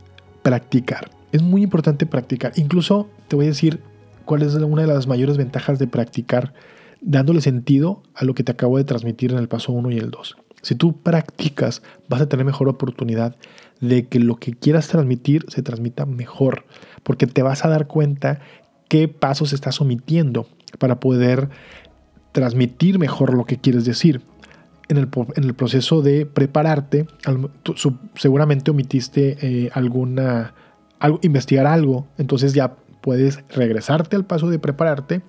practicar. 0.43 1.11
Es 1.33 1.43
muy 1.43 1.63
importante 1.63 2.07
practicar. 2.07 2.53
Incluso 2.57 3.09
te 3.29 3.37
voy 3.37 3.47
a 3.47 3.49
decir 3.49 3.81
cuál 4.25 4.43
es 4.43 4.55
una 4.55 4.83
de 4.83 4.89
las 4.89 5.07
mayores 5.07 5.37
ventajas 5.37 5.79
de 5.79 5.87
practicar 5.87 6.55
dándole 7.01 7.41
sentido 7.41 8.03
a 8.15 8.25
lo 8.25 8.35
que 8.35 8.45
te 8.45 8.53
acabo 8.53 8.79
de 8.79 8.85
transmitir 8.85 9.33
en 9.33 9.39
el 9.39 9.49
paso 9.49 9.73
1 9.73 9.91
y 9.91 9.99
el 9.99 10.11
2. 10.11 10.37
Si 10.63 10.75
tú 10.75 11.01
practicas, 11.01 11.83
vas 12.09 12.21
a 12.21 12.29
tener 12.29 12.45
mejor 12.45 12.69
oportunidad 12.69 13.37
de 13.81 14.07
que 14.07 14.19
lo 14.19 14.37
que 14.37 14.53
quieras 14.53 14.89
transmitir 14.89 15.45
se 15.49 15.63
transmita 15.63 16.05
mejor, 16.05 16.65
porque 17.03 17.27
te 17.27 17.43
vas 17.43 17.65
a 17.65 17.69
dar 17.69 17.87
cuenta 17.87 18.41
qué 18.89 19.09
pasos 19.09 19.53
estás 19.53 19.81
omitiendo 19.81 20.49
para 20.79 21.01
poder 21.01 21.49
transmitir 22.33 22.99
mejor 22.99 23.35
lo 23.35 23.45
que 23.45 23.59
quieres 23.59 23.85
decir. 23.85 24.23
En 24.89 24.97
el, 24.97 25.55
proceso 25.55 26.01
de 26.01 26.25
prepararte, 26.25 27.07
seguramente 28.15 28.71
omitiste 28.71 29.37
eh, 29.43 29.71
alguna, 29.75 30.55
algo, 30.99 31.21
investigar 31.23 31.67
algo, 31.67 32.07
entonces 32.17 32.55
ya 32.55 32.75
puedes 33.03 33.45
regresarte 33.51 34.17
al 34.17 34.25
paso 34.25 34.49
de 34.49 34.59
prepararte, 34.59 35.21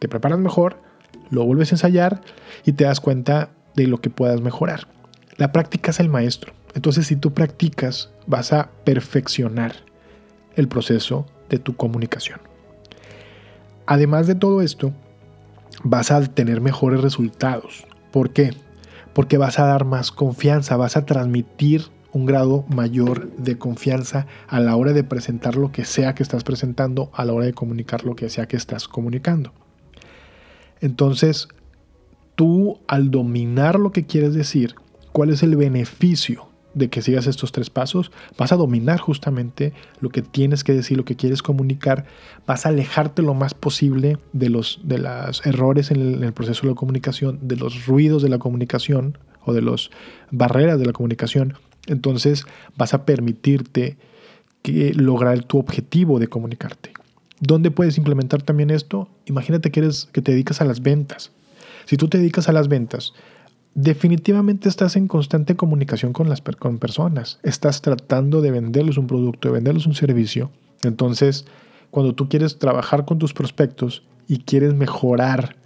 te 0.00 0.08
preparas 0.08 0.40
mejor, 0.40 0.82
lo 1.30 1.44
vuelves 1.44 1.70
a 1.70 1.76
ensayar 1.76 2.22
y 2.66 2.72
te 2.72 2.82
das 2.82 2.98
cuenta 2.98 3.50
de 3.76 3.86
lo 3.86 4.00
que 4.00 4.10
puedas 4.10 4.40
mejorar. 4.40 4.88
La 5.36 5.52
práctica 5.52 5.92
es 5.92 6.00
el 6.00 6.08
maestro. 6.08 6.52
Entonces 6.74 7.06
si 7.06 7.14
tú 7.14 7.32
practicas, 7.32 8.10
vas 8.26 8.52
a 8.52 8.70
perfeccionar 8.82 9.76
el 10.56 10.66
proceso 10.66 11.26
de 11.48 11.58
tu 11.58 11.76
comunicación. 11.76 12.51
Además 13.86 14.26
de 14.26 14.34
todo 14.34 14.62
esto, 14.62 14.92
vas 15.82 16.10
a 16.10 16.20
tener 16.26 16.60
mejores 16.60 17.00
resultados. 17.00 17.86
¿Por 18.10 18.30
qué? 18.30 18.50
Porque 19.12 19.38
vas 19.38 19.58
a 19.58 19.66
dar 19.66 19.84
más 19.84 20.12
confianza, 20.12 20.76
vas 20.76 20.96
a 20.96 21.04
transmitir 21.06 21.86
un 22.12 22.26
grado 22.26 22.64
mayor 22.68 23.30
de 23.36 23.58
confianza 23.58 24.26
a 24.46 24.60
la 24.60 24.76
hora 24.76 24.92
de 24.92 25.04
presentar 25.04 25.56
lo 25.56 25.72
que 25.72 25.84
sea 25.84 26.14
que 26.14 26.22
estás 26.22 26.44
presentando, 26.44 27.10
a 27.14 27.24
la 27.24 27.32
hora 27.32 27.46
de 27.46 27.54
comunicar 27.54 28.04
lo 28.04 28.14
que 28.14 28.28
sea 28.28 28.46
que 28.46 28.56
estás 28.56 28.86
comunicando. 28.86 29.52
Entonces, 30.80 31.48
tú 32.34 32.80
al 32.86 33.10
dominar 33.10 33.78
lo 33.78 33.92
que 33.92 34.04
quieres 34.04 34.34
decir, 34.34 34.74
¿cuál 35.12 35.30
es 35.30 35.42
el 35.42 35.56
beneficio 35.56 36.51
de 36.74 36.88
que 36.88 37.02
sigas 37.02 37.26
estos 37.26 37.52
tres 37.52 37.70
pasos, 37.70 38.10
vas 38.38 38.52
a 38.52 38.56
dominar 38.56 38.98
justamente 38.98 39.72
lo 40.00 40.10
que 40.10 40.22
tienes 40.22 40.64
que 40.64 40.72
decir, 40.72 40.96
lo 40.96 41.04
que 41.04 41.16
quieres 41.16 41.42
comunicar, 41.42 42.06
vas 42.46 42.66
a 42.66 42.70
alejarte 42.70 43.22
lo 43.22 43.34
más 43.34 43.54
posible 43.54 44.18
de 44.32 44.48
los 44.48 44.80
de 44.84 44.98
los 44.98 45.44
errores 45.46 45.90
en 45.90 46.00
el, 46.00 46.14
en 46.14 46.24
el, 46.24 46.32
proceso 46.32 46.62
de 46.62 46.68
la 46.68 46.74
comunicación, 46.74 47.38
de 47.42 47.56
los 47.56 47.86
ruidos 47.86 48.22
de 48.22 48.28
la 48.28 48.38
comunicación 48.38 49.18
o 49.44 49.52
de 49.52 49.62
las 49.62 49.90
barreras 50.30 50.78
de 50.78 50.86
la 50.86 50.92
comunicación. 50.92 51.54
Entonces 51.86 52.44
vas 52.76 52.94
a 52.94 53.04
permitirte 53.04 53.96
que 54.62 54.94
lograr 54.94 55.42
tu 55.44 55.58
objetivo 55.58 56.18
de 56.18 56.28
comunicarte. 56.28 56.92
¿Dónde 57.40 57.72
puedes 57.72 57.98
implementar 57.98 58.42
también 58.42 58.70
esto? 58.70 59.08
Imagínate 59.26 59.72
que, 59.72 59.80
eres, 59.80 60.08
que 60.12 60.22
te 60.22 60.30
dedicas 60.30 60.60
a 60.60 60.64
las 60.64 60.80
ventas. 60.80 61.32
Si 61.86 61.96
tú 61.96 62.08
te 62.08 62.18
dedicas 62.18 62.48
a 62.48 62.52
las 62.52 62.68
ventas, 62.68 63.14
definitivamente 63.74 64.68
estás 64.68 64.96
en 64.96 65.08
constante 65.08 65.56
comunicación 65.56 66.12
con 66.12 66.28
las 66.28 66.40
con 66.40 66.78
personas. 66.78 67.38
Estás 67.42 67.82
tratando 67.82 68.40
de 68.40 68.50
venderles 68.50 68.98
un 68.98 69.06
producto, 69.06 69.48
de 69.48 69.54
venderles 69.54 69.86
un 69.86 69.94
servicio. 69.94 70.50
Entonces, 70.82 71.46
cuando 71.90 72.14
tú 72.14 72.28
quieres 72.28 72.58
trabajar 72.58 73.04
con 73.04 73.18
tus 73.18 73.32
prospectos 73.32 74.02
y 74.28 74.38
quieres 74.38 74.74
mejorar 74.74 75.56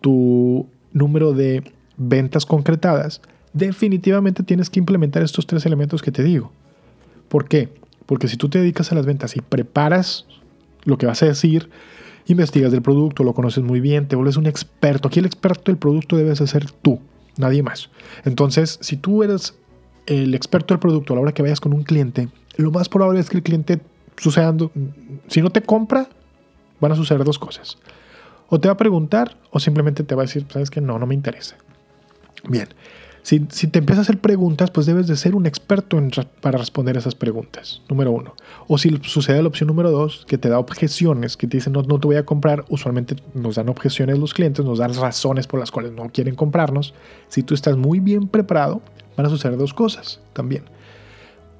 tu 0.00 0.66
número 0.92 1.32
de 1.32 1.72
ventas 1.96 2.46
concretadas, 2.46 3.20
definitivamente 3.52 4.42
tienes 4.42 4.70
que 4.70 4.80
implementar 4.80 5.22
estos 5.22 5.46
tres 5.46 5.66
elementos 5.66 6.02
que 6.02 6.12
te 6.12 6.22
digo. 6.22 6.52
¿Por 7.28 7.48
qué? 7.48 7.68
Porque 8.06 8.28
si 8.28 8.36
tú 8.36 8.48
te 8.48 8.58
dedicas 8.58 8.92
a 8.92 8.94
las 8.94 9.06
ventas 9.06 9.36
y 9.36 9.40
preparas 9.40 10.26
lo 10.84 10.98
que 10.98 11.06
vas 11.06 11.22
a 11.22 11.26
decir, 11.26 11.68
investigas 12.26 12.70
del 12.70 12.82
producto, 12.82 13.24
lo 13.24 13.34
conoces 13.34 13.64
muy 13.64 13.80
bien, 13.80 14.08
te 14.08 14.16
vuelves 14.16 14.36
un 14.36 14.46
experto. 14.46 15.08
Aquí 15.08 15.18
el 15.18 15.26
experto 15.26 15.64
del 15.72 15.78
producto 15.78 16.16
debes 16.16 16.38
de 16.38 16.46
ser 16.46 16.70
tú 16.70 17.00
nadie 17.38 17.62
más. 17.62 17.90
Entonces, 18.24 18.78
si 18.80 18.96
tú 18.96 19.22
eres 19.22 19.54
el 20.06 20.34
experto 20.34 20.74
del 20.74 20.80
producto 20.80 21.12
a 21.12 21.16
la 21.16 21.22
hora 21.22 21.32
que 21.32 21.42
vayas 21.42 21.60
con 21.60 21.72
un 21.72 21.82
cliente, 21.82 22.28
lo 22.56 22.70
más 22.70 22.88
probable 22.88 23.20
es 23.20 23.28
que 23.28 23.36
el 23.36 23.42
cliente 23.42 23.80
sucedando, 24.16 24.70
si 25.28 25.42
no 25.42 25.50
te 25.50 25.62
compra, 25.62 26.08
van 26.80 26.92
a 26.92 26.96
suceder 26.96 27.24
dos 27.24 27.38
cosas. 27.38 27.78
O 28.48 28.60
te 28.60 28.68
va 28.68 28.74
a 28.74 28.76
preguntar 28.76 29.36
o 29.50 29.58
simplemente 29.58 30.04
te 30.04 30.14
va 30.14 30.22
a 30.22 30.26
decir, 30.26 30.46
sabes 30.50 30.70
que 30.70 30.80
no, 30.80 30.98
no 30.98 31.06
me 31.06 31.14
interesa. 31.14 31.56
Bien, 32.48 32.68
si, 33.26 33.40
te 33.40 33.80
empiezas 33.80 33.98
a 33.98 34.02
hacer 34.02 34.20
preguntas, 34.20 34.70
pues 34.70 34.86
debes 34.86 35.08
de 35.08 35.16
ser 35.16 35.34
un 35.34 35.46
experto 35.46 36.00
para 36.40 36.58
responder 36.58 36.96
esas 36.96 37.16
preguntas, 37.16 37.82
número 37.88 38.12
uno. 38.12 38.36
O 38.68 38.78
si 38.78 38.96
sucede 39.02 39.42
la 39.42 39.48
opción 39.48 39.66
número 39.66 39.90
dos, 39.90 40.24
que 40.28 40.38
te 40.38 40.48
da 40.48 40.60
objeciones, 40.60 41.36
que 41.36 41.48
te 41.48 41.56
dicen 41.56 41.72
no, 41.72 41.82
no 41.82 41.98
te 41.98 42.06
voy 42.06 42.16
a 42.18 42.24
comprar, 42.24 42.64
usualmente 42.68 43.16
nos 43.34 43.56
dan 43.56 43.68
objeciones 43.68 44.16
los 44.20 44.32
clientes, 44.32 44.64
nos 44.64 44.78
dan 44.78 44.94
razones 44.94 45.48
por 45.48 45.58
las 45.58 45.72
cuales 45.72 45.90
no 45.90 46.08
quieren 46.10 46.36
comprarnos. 46.36 46.94
Si 47.26 47.42
tú 47.42 47.54
estás 47.54 47.76
muy 47.76 47.98
bien 47.98 48.28
preparado, 48.28 48.80
van 49.16 49.26
a 49.26 49.28
suceder 49.28 49.58
dos 49.58 49.74
cosas 49.74 50.20
también. 50.32 50.62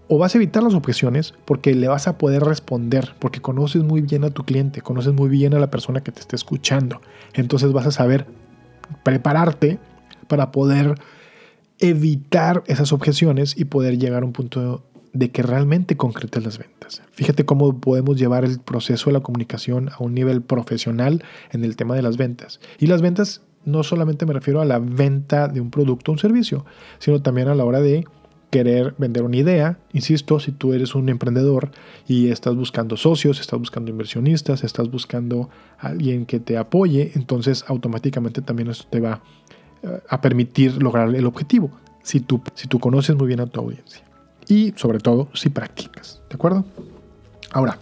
O 0.07 0.19
vas 0.19 0.37
a 0.37 0.39
evitar 0.39 0.63
las 0.63 0.75
objeciones 0.75 1.35
porque 1.47 1.75
le 1.75 1.89
vas 1.89 2.07
a 2.07 2.17
poder 2.17 2.45
responder, 2.45 3.17
porque 3.19 3.41
conoces 3.41 3.83
muy 3.83 4.03
bien 4.03 4.23
a 4.23 4.31
tu 4.31 4.45
cliente, 4.45 4.83
conoces 4.83 5.15
muy 5.15 5.29
bien 5.29 5.53
a 5.53 5.59
la 5.59 5.69
persona 5.69 6.01
que 6.01 6.13
te 6.13 6.21
está 6.21 6.37
escuchando. 6.37 7.01
Entonces 7.35 7.73
vas 7.73 7.87
a 7.87 7.91
saber 7.91 8.25
prepararte 9.03 9.81
para 10.29 10.53
poder 10.53 10.95
evitar 11.79 12.63
esas 12.67 12.93
objeciones 12.93 13.57
y 13.57 13.67
poder 13.67 13.99
llegar 13.99 14.23
a 14.23 14.27
un 14.27 14.33
punto 14.33 14.85
de 15.13 15.31
que 15.31 15.43
realmente 15.43 15.97
concretes 15.97 16.45
las 16.45 16.59
ventas. 16.59 17.03
Fíjate 17.13 17.45
cómo 17.45 17.81
podemos 17.81 18.19
llevar 18.19 18.45
el 18.45 18.61
proceso 18.61 19.07
de 19.07 19.15
la 19.15 19.21
comunicación 19.21 19.89
a 19.89 20.03
un 20.03 20.15
nivel 20.15 20.43
profesional 20.43 21.25
en 21.53 21.65
el 21.65 21.77
tema 21.77 21.95
de 21.95 22.03
las 22.03 22.17
ventas. 22.17 22.61
Y 22.79 22.87
las 22.87 23.03
ventas 23.03 23.43
no 23.65 23.83
solamente 23.83 24.27
me 24.27 24.33
refiero 24.33 24.61
a 24.61 24.65
la 24.65 24.79
venta 24.79 25.49
de 25.49 25.61
un 25.61 25.71
producto 25.71 26.11
o 26.11 26.15
un 26.15 26.19
servicio, 26.19 26.65
sino 26.99 27.21
también 27.23 27.49
a 27.49 27.55
la 27.55 27.65
hora 27.65 27.81
de 27.81 28.05
querer 28.51 28.95
vender 28.99 29.23
una 29.25 29.37
idea. 29.37 29.79
Insisto, 29.93 30.39
si 30.39 30.53
tú 30.53 30.73
eres 30.73 30.95
un 30.95 31.09
emprendedor 31.09 31.73
y 32.07 32.29
estás 32.29 32.55
buscando 32.55 32.97
socios, 32.97 33.41
estás 33.41 33.59
buscando 33.59 33.91
inversionistas, 33.91 34.65
estás 34.65 34.91
buscando 34.91 35.51
a 35.79 35.89
alguien 35.89 36.27
que 36.27 36.41
te 36.41 36.57
apoye, 36.57 37.13
entonces 37.15 37.65
automáticamente 37.67 38.43
también 38.43 38.71
eso 38.71 38.85
te 38.89 39.01
va 39.01 39.21
a 40.09 40.21
permitir 40.21 40.83
lograr 40.83 41.15
el 41.15 41.27
objetivo, 41.27 41.71
si 42.03 42.21
tú, 42.21 42.41
si 42.55 42.69
tú 42.69 42.79
conoces 42.79 43.17
muy 43.17 43.27
bien 43.27 43.41
a 43.41 43.47
tu 43.47 43.61
audiencia. 43.61 44.03
Y 44.49 44.73
sobre 44.77 44.99
todo, 44.99 45.29
si 45.35 45.49
practicas. 45.51 46.21
¿De 46.29 46.35
acuerdo? 46.35 46.65
Ahora, 47.53 47.79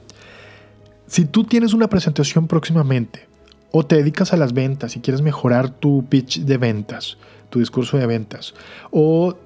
si 1.07 1.25
tú 1.27 1.45
tienes 1.45 1.75
una 1.75 1.89
presentación 1.89 2.47
próximamente 2.47 3.29
o 3.71 3.85
te 3.85 3.97
dedicas 3.97 4.33
a 4.33 4.37
las 4.37 4.53
ventas 4.53 4.97
y 4.97 5.01
quieres 5.01 5.23
mejorar 5.23 5.71
tu 5.71 6.05
pitch 6.09 6.41
de 6.41 6.57
ventas, 6.59 7.19
tu 7.51 7.59
discurso 7.59 7.99
de 7.99 8.07
ventas, 8.07 8.55
o 8.91 9.37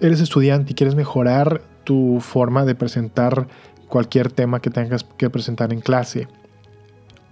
eres 0.00 0.20
estudiante 0.20 0.72
y 0.72 0.74
quieres 0.74 0.94
mejorar 0.94 1.62
tu 1.84 2.20
forma 2.20 2.64
de 2.64 2.74
presentar 2.74 3.48
cualquier 3.88 4.30
tema 4.30 4.60
que 4.60 4.70
tengas 4.70 5.04
que 5.04 5.28
presentar 5.30 5.72
en 5.72 5.80
clase, 5.80 6.28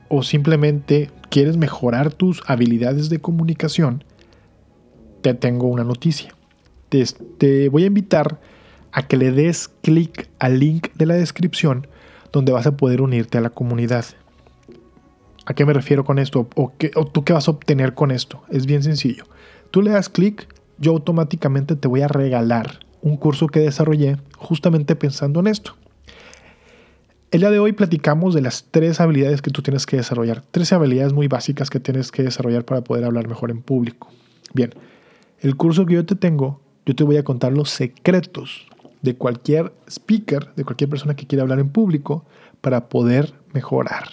o 0.08 0.22
simplemente 0.22 1.10
quieres 1.30 1.56
mejorar 1.56 2.12
tus 2.12 2.42
habilidades 2.46 3.08
de 3.08 3.20
comunicación, 3.20 4.04
te 5.20 5.34
tengo 5.34 5.66
una 5.66 5.84
noticia. 5.84 6.34
Te, 6.88 7.68
voy 7.68 7.84
a 7.84 7.86
invitar 7.86 8.40
a 8.92 9.06
que 9.06 9.16
le 9.16 9.30
des 9.30 9.68
clic 9.82 10.28
al 10.38 10.58
link 10.58 10.88
de 10.94 11.06
la 11.06 11.14
descripción 11.14 11.86
donde 12.32 12.52
vas 12.52 12.66
a 12.66 12.76
poder 12.76 13.00
unirte 13.00 13.38
a 13.38 13.40
la 13.40 13.50
comunidad. 13.50 14.04
¿A 15.46 15.54
qué 15.54 15.64
me 15.64 15.72
refiero 15.72 16.04
con 16.04 16.18
esto? 16.18 16.48
¿O, 16.56 16.72
qué, 16.76 16.90
o 16.94 17.04
tú 17.04 17.24
qué 17.24 17.32
vas 17.32 17.48
a 17.48 17.52
obtener 17.52 17.94
con 17.94 18.10
esto? 18.10 18.42
Es 18.50 18.66
bien 18.66 18.82
sencillo. 18.82 19.24
Tú 19.70 19.82
le 19.82 19.90
das 19.90 20.08
clic, 20.08 20.52
yo 20.78 20.92
automáticamente 20.92 21.76
te 21.76 21.88
voy 21.88 22.02
a 22.02 22.08
regalar 22.08 22.80
un 23.02 23.16
curso 23.16 23.46
que 23.46 23.60
desarrollé 23.60 24.16
justamente 24.36 24.96
pensando 24.96 25.40
en 25.40 25.46
esto. 25.46 25.76
El 27.30 27.40
día 27.40 27.50
de 27.50 27.60
hoy 27.60 27.72
platicamos 27.72 28.34
de 28.34 28.40
las 28.40 28.66
tres 28.72 29.00
habilidades 29.00 29.40
que 29.40 29.52
tú 29.52 29.62
tienes 29.62 29.86
que 29.86 29.96
desarrollar. 29.96 30.42
Tres 30.50 30.72
habilidades 30.72 31.12
muy 31.12 31.28
básicas 31.28 31.70
que 31.70 31.78
tienes 31.78 32.10
que 32.10 32.24
desarrollar 32.24 32.64
para 32.64 32.82
poder 32.82 33.04
hablar 33.04 33.28
mejor 33.28 33.52
en 33.52 33.62
público. 33.62 34.08
Bien, 34.52 34.74
el 35.40 35.56
curso 35.56 35.86
que 35.86 35.94
yo 35.94 36.06
te 36.06 36.14
tengo, 36.14 36.60
yo 36.86 36.94
te 36.94 37.04
voy 37.04 37.16
a 37.16 37.24
contar 37.24 37.52
los 37.52 37.70
secretos 37.70 38.66
de 39.02 39.16
cualquier 39.16 39.72
speaker, 39.88 40.54
de 40.54 40.64
cualquier 40.64 40.90
persona 40.90 41.16
que 41.16 41.26
quiera 41.26 41.42
hablar 41.42 41.58
en 41.58 41.70
público, 41.70 42.24
para 42.60 42.88
poder 42.88 43.32
mejorar 43.52 44.10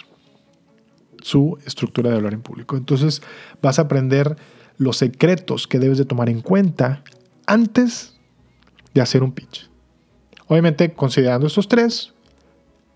su 1.20 1.58
estructura 1.66 2.10
de 2.10 2.16
hablar 2.16 2.34
en 2.34 2.42
público. 2.42 2.76
Entonces 2.76 3.22
vas 3.60 3.78
a 3.78 3.82
aprender 3.82 4.36
los 4.78 4.96
secretos 4.96 5.66
que 5.66 5.78
debes 5.78 5.98
de 5.98 6.04
tomar 6.04 6.30
en 6.30 6.40
cuenta 6.40 7.02
antes 7.46 8.14
de 8.94 9.00
hacer 9.00 9.22
un 9.22 9.32
pitch. 9.32 9.68
Obviamente 10.46 10.92
considerando 10.94 11.46
estos 11.46 11.68
tres, 11.68 12.14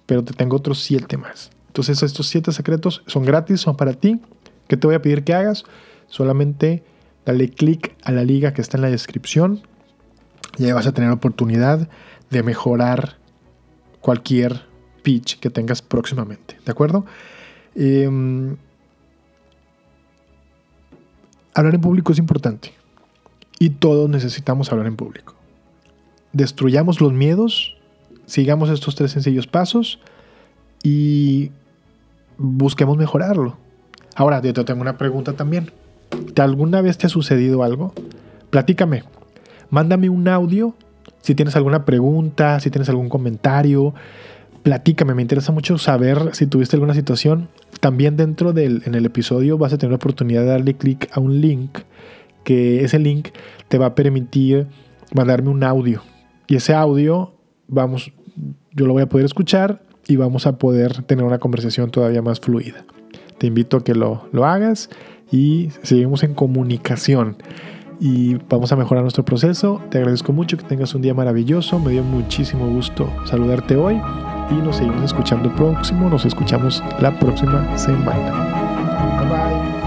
pero 0.06 0.24
te 0.24 0.32
tengo 0.32 0.56
otros 0.56 0.80
siete 0.80 1.16
más. 1.16 1.50
Entonces 1.66 2.02
estos 2.02 2.28
siete 2.28 2.52
secretos 2.52 3.02
son 3.06 3.24
gratis, 3.24 3.60
son 3.60 3.76
para 3.76 3.92
ti. 3.92 4.20
¿Qué 4.68 4.76
te 4.76 4.86
voy 4.86 4.96
a 4.96 5.02
pedir 5.02 5.24
que 5.24 5.34
hagas? 5.34 5.64
Solamente 6.06 6.82
Dale 7.24 7.50
clic 7.50 7.96
a 8.02 8.12
la 8.12 8.24
liga 8.24 8.52
que 8.52 8.60
está 8.60 8.76
en 8.76 8.82
la 8.82 8.90
descripción 8.90 9.62
y 10.58 10.64
ahí 10.64 10.72
vas 10.72 10.86
a 10.86 10.92
tener 10.92 11.10
oportunidad 11.10 11.88
de 12.30 12.42
mejorar 12.42 13.16
cualquier 14.00 14.62
pitch 15.02 15.38
que 15.38 15.50
tengas 15.50 15.82
próximamente. 15.82 16.58
¿De 16.64 16.72
acuerdo? 16.72 17.04
Em, 17.74 18.56
hablar 21.54 21.74
en 21.74 21.80
público 21.80 22.12
es 22.12 22.18
importante 22.18 22.72
y 23.58 23.70
todos 23.70 24.10
necesitamos 24.10 24.72
hablar 24.72 24.86
en 24.86 24.96
público. 24.96 25.34
Destruyamos 26.32 27.00
los 27.00 27.12
miedos, 27.12 27.76
sigamos 28.26 28.70
estos 28.70 28.94
tres 28.94 29.12
sencillos 29.12 29.46
pasos 29.46 30.00
y 30.82 31.52
busquemos 32.38 32.96
mejorarlo. 32.96 33.56
Ahora, 34.14 34.42
yo 34.42 34.52
te 34.52 34.64
tengo 34.64 34.80
una 34.80 34.98
pregunta 34.98 35.34
también. 35.34 35.70
¿Te 36.34 36.42
alguna 36.42 36.80
vez 36.80 36.98
te 36.98 37.06
ha 37.06 37.10
sucedido 37.10 37.62
algo? 37.62 37.92
Platícame. 38.50 39.04
Mándame 39.70 40.10
un 40.10 40.28
audio 40.28 40.74
si 41.22 41.36
tienes 41.36 41.56
alguna 41.56 41.84
pregunta, 41.84 42.60
si 42.60 42.70
tienes 42.70 42.88
algún 42.88 43.08
comentario. 43.08 43.94
Platícame, 44.62 45.14
me 45.14 45.22
interesa 45.22 45.52
mucho 45.52 45.78
saber 45.78 46.30
si 46.32 46.46
tuviste 46.46 46.76
alguna 46.76 46.94
situación. 46.94 47.48
También 47.80 48.16
dentro 48.16 48.52
del 48.52 48.82
en 48.84 48.94
el 48.94 49.06
episodio 49.06 49.56
vas 49.56 49.72
a 49.72 49.78
tener 49.78 49.92
la 49.92 49.96
oportunidad 49.96 50.42
de 50.42 50.48
darle 50.48 50.74
clic 50.74 51.08
a 51.12 51.20
un 51.20 51.40
link, 51.40 51.78
que 52.44 52.84
ese 52.84 52.98
link 52.98 53.28
te 53.68 53.78
va 53.78 53.86
a 53.86 53.94
permitir 53.94 54.66
mandarme 55.14 55.48
un 55.48 55.62
audio. 55.64 56.02
Y 56.48 56.56
ese 56.56 56.74
audio, 56.74 57.34
vamos, 57.68 58.12
yo 58.72 58.86
lo 58.86 58.92
voy 58.92 59.02
a 59.02 59.08
poder 59.08 59.24
escuchar 59.24 59.82
y 60.06 60.16
vamos 60.16 60.46
a 60.46 60.58
poder 60.58 61.04
tener 61.04 61.24
una 61.24 61.38
conversación 61.38 61.90
todavía 61.90 62.20
más 62.20 62.40
fluida. 62.40 62.84
Te 63.42 63.48
invito 63.48 63.78
a 63.78 63.82
que 63.82 63.96
lo, 63.96 64.28
lo 64.30 64.46
hagas 64.46 64.88
y 65.32 65.70
seguimos 65.82 66.22
en 66.22 66.32
comunicación 66.32 67.38
y 67.98 68.36
vamos 68.48 68.70
a 68.70 68.76
mejorar 68.76 69.02
nuestro 69.02 69.24
proceso. 69.24 69.80
Te 69.90 69.98
agradezco 69.98 70.32
mucho 70.32 70.56
que 70.56 70.62
tengas 70.62 70.94
un 70.94 71.02
día 71.02 71.12
maravilloso. 71.12 71.80
Me 71.80 71.90
dio 71.90 72.04
muchísimo 72.04 72.68
gusto 72.68 73.12
saludarte 73.24 73.74
hoy 73.74 74.00
y 74.48 74.54
nos 74.62 74.76
seguimos 74.76 75.02
escuchando 75.02 75.52
próximo. 75.56 76.08
Nos 76.08 76.24
escuchamos 76.24 76.84
la 77.00 77.18
próxima 77.18 77.76
semana. 77.76 78.30
Bye 79.18 79.28
bye. 79.28 79.81